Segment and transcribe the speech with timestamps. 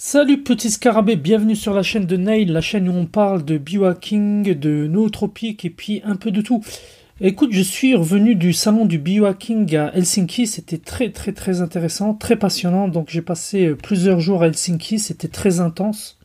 [0.00, 3.58] Salut petit scarabée, bienvenue sur la chaîne de Nail, la chaîne où on parle de
[3.58, 6.62] biohacking, de nootropiques et puis un peu de tout.
[7.20, 12.14] Écoute, je suis revenu du salon du biohacking à Helsinki, c'était très très très intéressant,
[12.14, 16.16] très passionnant, donc j'ai passé euh, plusieurs jours à Helsinki, c'était très intense.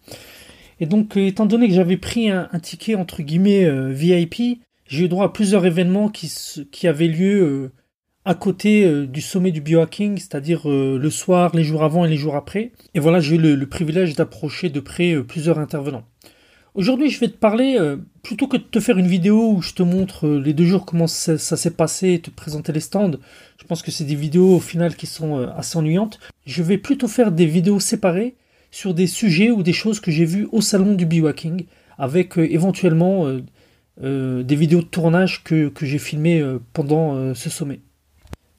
[0.80, 5.06] Et donc euh, étant donné que j'avais pris un, ticket entre guillemets euh, VIP, j'ai
[5.06, 6.32] eu droit à plusieurs événements qui,
[6.72, 7.72] qui avaient lieu
[8.26, 12.10] à côté euh, du sommet du biohacking, c'est-à-dire euh, le soir, les jours avant et
[12.10, 12.72] les jours après.
[12.94, 16.06] Et voilà, j'ai eu le, privilège d'approcher de près euh, plusieurs intervenants.
[16.74, 17.78] Aujourd'hui, je vais te parler,
[18.24, 21.06] plutôt que de te faire une vidéo où je te montre les deux jours comment
[21.06, 23.12] ça, s'est passé et te présenter les stands,
[23.62, 26.20] je pense que c'est des vidéos au final qui sont assez ennuyantes.
[26.48, 28.34] Je vais plutôt faire des vidéos séparées
[28.72, 31.66] sur des sujets ou des choses que j'ai vues au salon du biohacking,
[32.00, 33.28] avec éventuellement
[34.02, 37.82] des vidéos de tournage que, que j'ai filmées pendant ce sommet.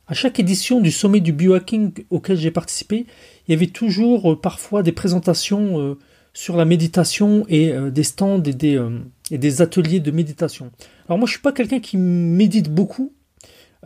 [0.06, 3.06] À chaque édition du sommet du biohacking auquel j'ai participé,
[3.48, 5.98] il y avait toujours euh, parfois des présentations euh,
[6.34, 8.52] sur la méditation et euh, des stands et
[9.38, 10.70] des, ateliers de méditation.
[11.08, 13.14] Alors moi je suis pas quelqu'un qui médite beaucoup.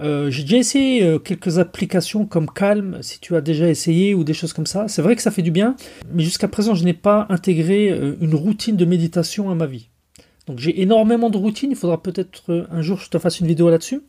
[0.01, 4.53] j'ai déjà essayé quelques applications comme Calm, si tu as déjà essayé ou des choses
[4.53, 4.89] comme ça.
[4.89, 5.77] C'est vrai que ça fait du bien,
[6.13, 9.89] mais jusqu'à présent je n'ai pas intégré une routine de méditation à ma vie.
[10.49, 13.39] Donc j'ai énormément de routines, il faudra peut-être euh, un jour que je te fasse
[13.39, 14.01] une vidéo là-dessus.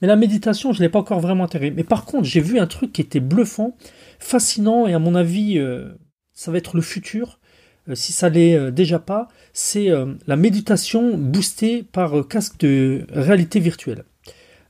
[0.00, 1.70] Mais la méditation, je ne l'ai pas encore vraiment intégrée.
[1.70, 3.76] Mais par contre, j'ai vu un truc qui était bluffant,
[4.18, 5.88] fascinant, et à mon avis, euh,
[6.34, 7.40] ça va être le futur,
[7.88, 9.88] euh, si ça l'est déjà pas, c'est
[10.26, 14.04] la méditation boostée par casque de réalité virtuelle.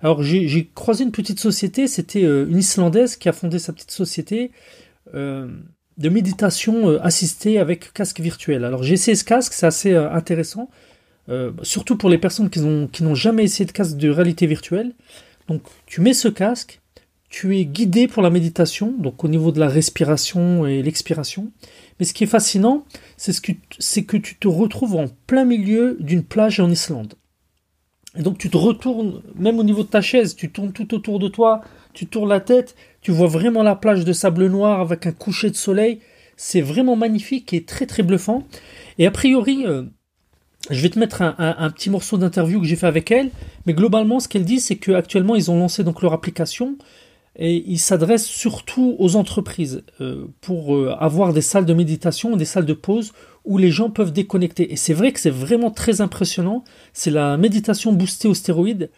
[0.00, 4.52] Alors j'ai croisé une petite société, c'était une Islandaise qui a fondé sa petite société
[5.12, 8.64] de méditation assistée avec casque virtuel.
[8.64, 10.68] Alors j'ai essayé ce casque, c'est assez intéressant.
[11.28, 14.92] Euh, surtout pour les personnes qui n'ont jamais essayé de casque de réalité virtuelle.
[15.48, 16.80] Donc tu mets ce casque,
[17.28, 21.50] tu es guidé pour la méditation, donc au niveau de la respiration et l'expiration.
[21.98, 22.84] Mais ce qui est fascinant,
[23.16, 27.14] c'est ce que, que tu te retrouves en plein milieu d'une plage en Islande.
[28.16, 31.18] Et donc tu te retournes, même au niveau de ta chaise, tu tournes tout autour
[31.18, 31.60] de toi,
[31.92, 35.50] tu tournes la tête, tu vois vraiment la plage de sable noir avec un coucher
[35.50, 36.00] de soleil.
[36.36, 38.46] C'est vraiment magnifique et très très bluffant.
[38.98, 39.84] Et a priori, euh,
[40.70, 43.30] je vais te mettre un, petit morceau d'interview que j'ai fait avec elle,
[43.66, 46.76] mais globalement, ce qu'elle dit, c'est qu'actuellement, ils ont lancé donc leur application
[47.38, 52.46] et ils s'adressent surtout aux entreprises euh, pour euh, avoir des salles de méditation, des
[52.46, 53.12] salles de pause
[53.44, 54.72] où les gens peuvent déconnecter.
[54.72, 56.64] Et c'est vrai que c'est vraiment très impressionnant.
[56.94, 58.90] C'est la méditation boostée aux stéroïdes.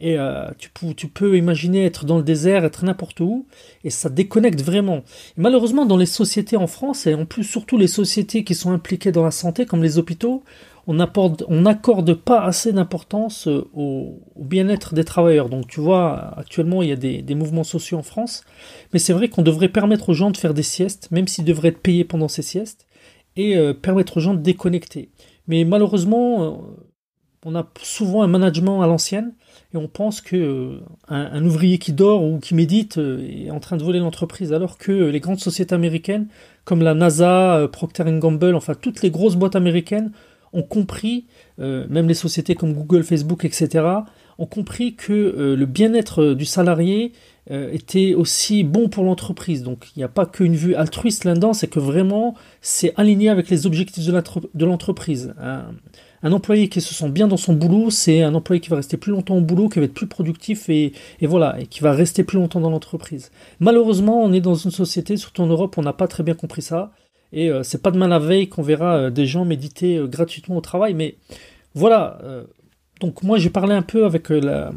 [0.00, 3.46] Et euh, tu, peux, tu, peux, imaginer être dans le désert, être n'importe où,
[3.84, 5.04] et ça déconnecte vraiment.
[5.36, 9.12] malheureusement, dans les sociétés en France, et en plus surtout les sociétés qui sont impliquées
[9.12, 10.42] dans la santé, comme les hôpitaux,
[10.86, 15.48] on n'accorde pas assez d'importance euh, au, bien-être des travailleurs.
[15.48, 18.44] Donc tu vois, actuellement il y a des, mouvements sociaux en France,
[18.92, 21.68] mais c'est vrai qu'on devrait permettre aux gens de faire des siestes, même s'ils devraient
[21.68, 22.86] être payés pendant ces siestes,
[23.36, 25.10] et euh, permettre aux gens de déconnecter.
[25.48, 26.50] Mais malheureusement, euh,
[27.46, 29.32] on a souvent un management à l'ancienne,
[29.72, 33.82] et on pense que un, ouvrier qui dort ou qui médite est en train de
[33.82, 36.28] voler l'entreprise, alors que les grandes sociétés américaines,
[36.64, 40.12] comme la NASA, Procter Gamble, enfin toutes les grosses boîtes américaines,
[40.54, 41.26] ont compris,
[41.60, 43.84] euh, même les sociétés comme Google, Facebook, etc.,
[44.38, 47.12] ont compris que euh, le bien-être euh, du salarié
[47.50, 49.62] était aussi bon pour l'entreprise.
[49.62, 53.50] Donc il n'y a pas qu'une vue altruiste là-dedans, c'est que vraiment c'est aligné avec
[53.50, 55.34] les objectifs de l'entreprise.
[56.22, 58.96] Un, employé qui se sent bien dans son boulot, c'est un employé qui va rester
[58.96, 61.92] plus longtemps au boulot, qui va être plus productif et, et voilà, et qui va
[61.92, 63.30] rester plus longtemps dans l'entreprise.
[63.60, 66.62] Malheureusement, on est dans une société, surtout en Europe, on n'a pas très bien compris
[66.62, 66.92] ça.
[67.34, 70.56] Et euh, c'est pas demain la veille qu'on verra euh, des gens méditer euh, gratuitement
[70.56, 70.94] au travail.
[70.94, 71.16] Mais
[71.74, 72.20] voilà.
[73.00, 74.70] donc moi j'ai parlé un peu avec la,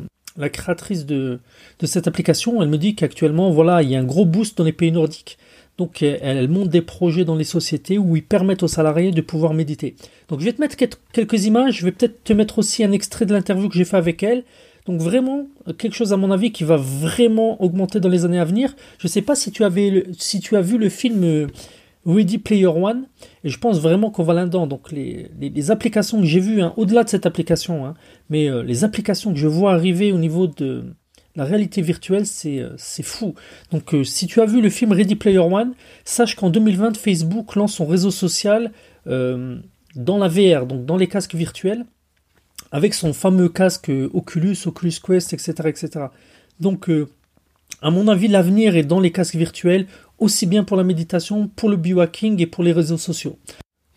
[0.50, 1.40] créatrice de,
[1.84, 2.62] cette application.
[2.62, 5.38] Elle me dit qu'actuellement voilà il y a un gros boost dans les pays nordiques.
[5.78, 9.54] Donc elle, monte des projets dans les sociétés où ils permettent aux salariés de pouvoir
[9.54, 9.96] méditer.
[10.28, 13.28] Donc je vais te mettre quelques images, je vais peut-être te mettre aussi un extrait
[13.28, 14.44] de l'interview que j'ai fait avec elle.
[14.88, 15.46] Donc vraiment
[15.78, 18.76] quelque chose à mon avis qui va vraiment augmenter dans les années à venir.
[18.98, 21.48] Je ne sais pas si tu avais si tu as vu le film
[22.08, 23.06] Ready Player One,
[23.44, 24.66] et je pense vraiment qu'on va là-dedans.
[24.66, 27.96] Donc les, les, applications que j'ai vues, hein, au-delà de cette application, hein,
[28.30, 30.86] mais euh, les applications que je vois arriver au niveau de
[31.36, 33.36] la réalité virtuelle, c'est euh, fou.
[33.72, 35.74] Donc euh, si tu as vu le film Ready Player One,
[36.06, 38.72] sache qu'en 2020, Facebook lance son réseau social
[39.06, 41.86] dans la VR, donc dans les casques virtuels,
[42.72, 45.54] avec son fameux casque Oculus, Oculus Quest, etc.
[45.66, 46.06] etc.
[46.60, 46.90] Donc
[47.82, 49.88] à mon avis, l'avenir est dans les casques virtuels,
[50.20, 53.38] aussi bien pour la méditation, pour le biohacking et pour les réseaux sociaux.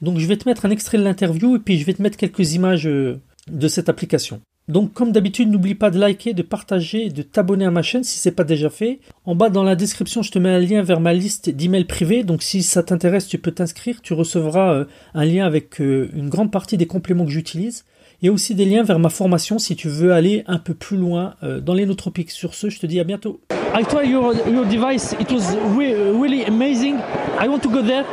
[0.02, 2.16] Donc je vais te mettre un extrait de l'interview et puis je vais te mettre
[2.16, 4.40] quelques images euh, de cette application.
[4.68, 8.18] Donc comme d'habitude, n'oublie pas de liker, de partager de t'abonner à ma chaîne si
[8.18, 9.00] c'est pas déjà fait.
[9.24, 12.22] En bas dans la description, je te mets un lien vers ma liste d'emails privés.
[12.22, 14.00] Donc si ça t'intéresse, tu peux t'inscrire.
[14.00, 14.84] Tu recevras euh,
[15.14, 17.84] un lien avec euh, une grande partie des compléments que j'utilise.
[18.22, 20.74] Il y a aussi des liens vers ma formation si tu veux aller un peu
[20.74, 22.30] plus loin euh, dans les nootropiques.
[22.30, 23.40] Sur ce, je te dis à bientôt.
[23.74, 25.14] I tried your, your device.
[25.18, 26.96] It was really amazing.
[27.40, 28.04] I want to go there.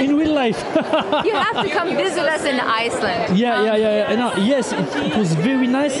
[0.00, 0.58] In real life.
[1.24, 3.38] you have to come visit us in Iceland.
[3.38, 4.10] Yeah, yeah, yeah.
[4.10, 4.16] yeah.
[4.16, 6.00] No, yes, it, it, was very nice.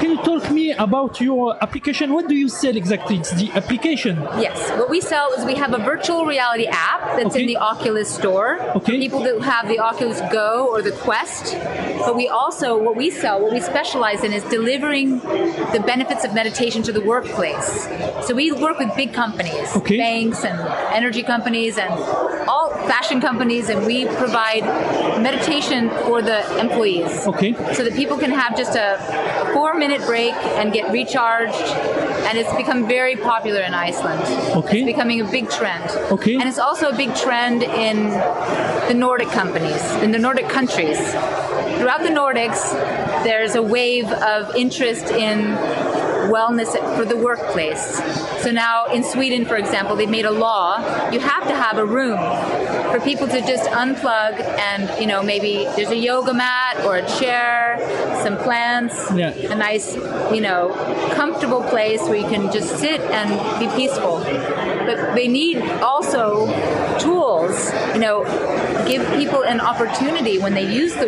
[0.00, 2.12] Can you talk me about your application?
[2.12, 3.16] What do you sell exactly?
[3.16, 4.16] It's the application.
[4.38, 7.42] Yes, what we sell is we have a virtual reality app that's okay.
[7.42, 8.60] in the Oculus store.
[8.76, 8.98] Okay.
[8.98, 11.54] People that have the Oculus Go or the Quest.
[11.98, 16.34] But we also, what we sell, what we specialize in is delivering the benefits of
[16.34, 17.86] meditation to the workplace.
[18.26, 19.96] So we work with big companies, okay.
[19.96, 20.58] banks and
[20.94, 21.92] energy companies and
[22.48, 24.62] all fashion companies, and we provide
[25.20, 27.26] meditation for the employees.
[27.26, 27.52] Okay.
[27.74, 31.54] So that people can have just a four minute break and get recharged.
[32.26, 34.22] And it's become very popular in Iceland.
[34.56, 34.78] Okay.
[34.78, 35.90] It's becoming a big trend.
[36.10, 36.34] Okay.
[36.34, 38.10] And it's also a big trend in
[38.88, 40.98] the Nordic companies, in the Nordic countries.
[41.78, 42.72] Throughout the Nordics,
[43.24, 45.54] there's a wave of interest in
[46.28, 47.98] wellness for the workplace.
[48.42, 50.74] So now in Sweden, for example, they've made a law
[51.12, 52.18] you have to have a room
[52.90, 57.06] for people to just unplug and, you know, maybe there's a yoga mat or a
[57.18, 57.78] chair,
[58.22, 59.30] some plants, yeah.
[59.30, 59.94] a nice,
[60.32, 60.72] you know,
[61.14, 64.18] comfortable place where you can just sit and be peaceful.
[64.18, 66.46] But they need also
[66.98, 68.24] tools, you know,
[68.86, 71.06] give people an opportunity when they use the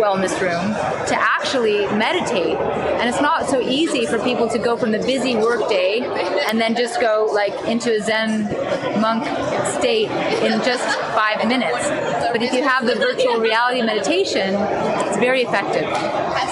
[0.00, 0.74] wellness room
[1.06, 2.56] to actually meditate.
[2.56, 6.00] And it's not so easy for people to go from the busy workday
[6.48, 8.44] and then just go like into a Zen
[9.00, 9.24] monk
[9.78, 10.10] state
[10.42, 11.88] in just five minutes.
[12.32, 14.54] But if you have the virtual reality meditation,
[15.06, 15.86] it's very effective.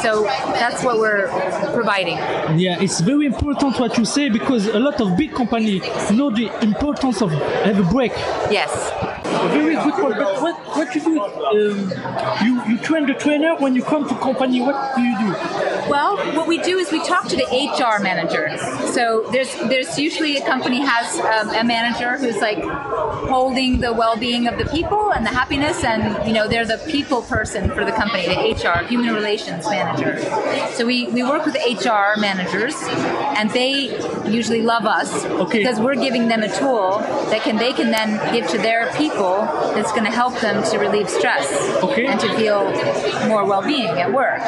[0.03, 1.29] So that's what we're
[1.73, 2.17] providing.
[2.59, 6.51] Yeah, it's very important what you say because a lot of big companies know the
[6.63, 8.13] importance of have a break.
[8.51, 8.71] Yes.
[9.53, 10.17] Very good point.
[10.17, 11.21] But what, what you do?
[11.21, 11.93] Um,
[12.45, 14.61] you you train the trainer when you come to company.
[14.61, 15.35] What do you do?
[15.89, 18.57] Well, what we do is we talk to the HR manager.
[18.93, 22.63] So there's there's usually a company has um, a manager who's like
[23.29, 27.23] holding the well-being of the people and the happiness, and you know they're the people
[27.23, 30.19] person for the company, the HR, human relations manager.
[30.73, 32.75] So we we work with the HR managers,
[33.37, 33.97] and they
[34.29, 35.59] usually love us okay.
[35.59, 36.99] because we're giving them a tool
[37.31, 39.43] that can they can then give to their people
[39.75, 41.47] that's going to help them to relieve stress
[41.83, 42.07] okay.
[42.07, 42.65] and to feel
[43.29, 44.43] more well-being at work,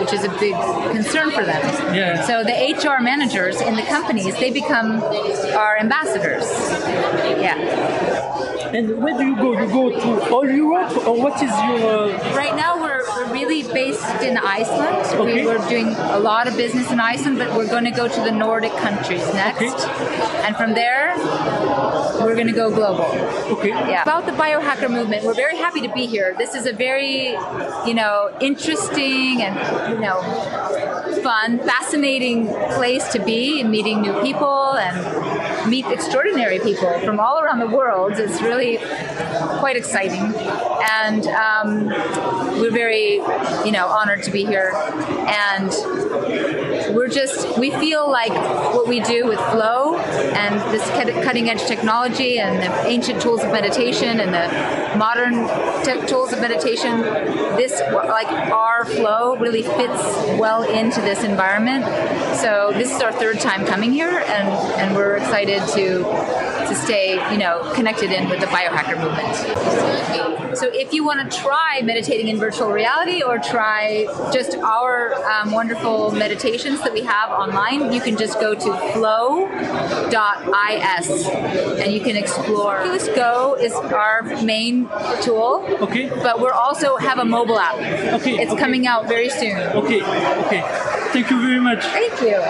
[0.00, 0.54] which is a big
[0.90, 1.62] concern for them.
[1.94, 2.26] Yeah.
[2.26, 5.02] So the HR managers in the companies they become
[5.54, 6.44] our ambassadors.
[7.40, 7.58] Yeah.
[8.74, 9.52] And where do you go?
[9.52, 12.10] You go to all Europe, or what is your?
[12.10, 12.34] Uh...
[12.34, 12.83] Right now,
[13.46, 15.06] really based in Iceland.
[15.20, 15.42] Okay.
[15.42, 18.20] We, were doing a lot of business in Iceland, but we're going to go to
[18.20, 20.42] the Nordic countries next, okay.
[20.44, 21.16] and from there,
[22.22, 23.04] we're going to go global.
[23.58, 23.68] Okay.
[23.68, 24.02] Yeah.
[24.02, 26.34] About the biohacker movement, we're very happy to be here.
[26.38, 27.30] This is a very,
[27.86, 29.54] you know, interesting and
[29.94, 30.20] you know,
[31.22, 34.20] fun, fascinating place to be, meeting new
[34.76, 38.12] and meet extraordinary people from all around the world.
[38.14, 38.78] It's really
[39.58, 40.34] quite exciting,
[40.90, 41.86] and um,
[42.60, 43.14] we're very,
[43.64, 44.72] you know, honored to be here.
[44.74, 45.70] And
[46.94, 48.32] we're just we feel like
[48.74, 50.88] what we do with flow and this
[51.24, 55.34] cutting edge technology and the ancient tools of meditation and the modern
[55.84, 57.00] te- tools of meditation
[57.56, 60.02] this like our flow really fits
[60.38, 61.84] well into this environment
[62.36, 64.48] so this is our third time coming here and
[64.80, 66.04] and we're excited to
[66.74, 70.43] to stay, you know, connected in with the biohacker movement.
[70.56, 75.52] So if you want to try meditating in virtual reality or try just our um,
[75.52, 79.50] wonderful meditations that we have online, you can just go to flow.is
[81.80, 82.78] and you can explore.
[82.78, 84.88] Oculus Go is our main
[85.22, 85.66] tool.
[85.80, 86.08] Okay.
[86.08, 87.76] But we're also have a mobile app.
[88.20, 88.38] Okay.
[88.38, 88.60] It's okay.
[88.60, 89.56] coming out very soon.
[89.56, 90.02] Okay.
[90.02, 90.62] Okay.
[91.12, 91.84] Thank you very much.
[91.84, 92.42] Thank you.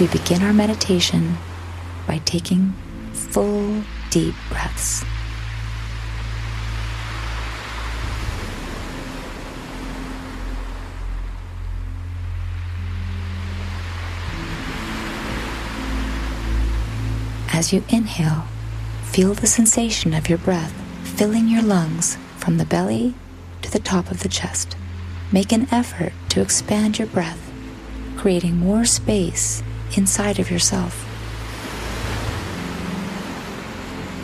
[0.00, 1.36] we begin our meditation
[2.06, 2.74] by taking
[3.34, 5.04] full, deep breaths.
[17.52, 18.44] As you inhale,
[19.02, 20.72] feel the sensation of your breath
[21.02, 23.14] filling your lungs from the belly
[23.62, 24.76] to the top of the chest.
[25.32, 27.50] Make an effort to expand your breath,
[28.16, 29.60] creating more space
[29.96, 31.03] inside of yourself.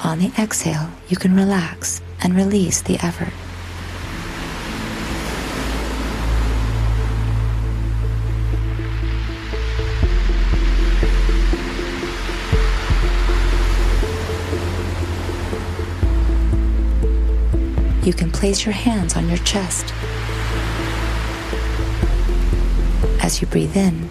[0.03, 3.35] On the exhale, you can relax and release the effort.
[18.07, 19.93] You can place your hands on your chest.
[23.23, 24.09] As you breathe in,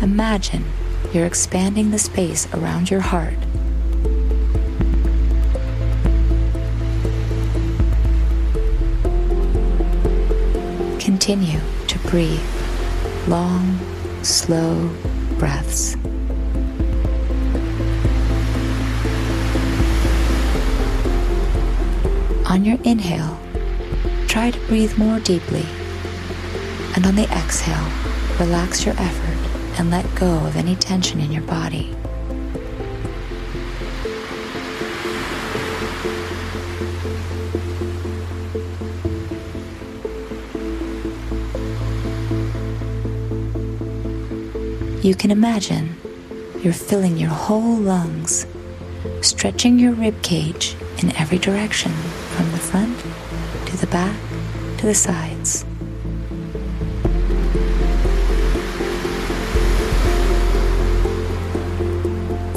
[0.00, 0.64] imagine
[1.12, 3.34] you're expanding the space around your heart
[11.22, 12.42] Continue to breathe
[13.28, 13.78] long,
[14.24, 14.90] slow
[15.38, 15.94] breaths.
[22.44, 23.38] On your inhale,
[24.26, 25.64] try to breathe more deeply.
[26.96, 27.88] And on the exhale,
[28.40, 31.94] relax your effort and let go of any tension in your body.
[45.02, 45.96] You can imagine
[46.62, 48.46] you're filling your whole lungs,
[49.20, 52.96] stretching your rib cage in every direction from the front
[53.66, 54.16] to the back
[54.78, 55.64] to the sides.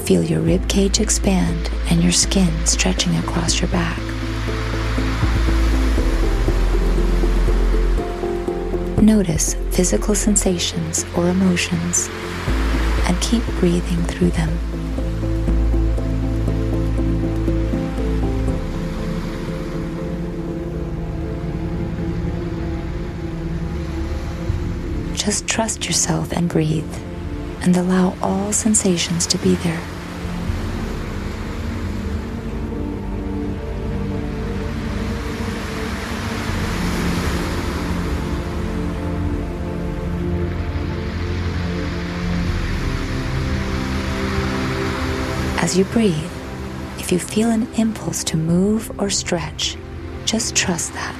[0.05, 4.14] Feel your rib cage expand and your skin stretching across your back.
[9.05, 12.09] Notice physical sensations or emotions
[13.05, 14.49] and keep breathing through them.
[25.13, 26.91] Just trust yourself and breathe,
[27.61, 29.83] and allow all sensations to be there.
[45.75, 46.31] As you breathe,
[46.99, 49.75] if you feel an impulse to move or stretch,
[50.23, 51.13] just trust that.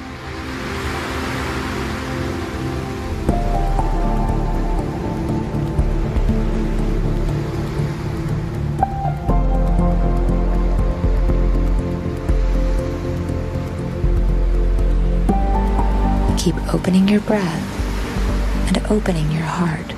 [16.38, 19.92] Keep opening your breath and opening your heart.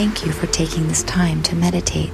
[0.00, 2.10] Thank you for taking this time to meditate